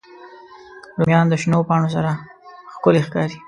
رومیان 0.97 1.25
د 1.29 1.33
شنو 1.41 1.59
پاڼو 1.69 1.89
سره 1.95 2.11
ښکلي 2.73 3.01
ښکاري 3.07 3.35